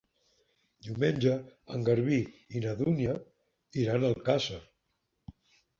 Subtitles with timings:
[0.87, 1.35] Diumenge
[1.77, 2.17] en Garbí
[2.61, 3.17] i na Dúnia
[3.85, 4.61] iran a Alcàsser.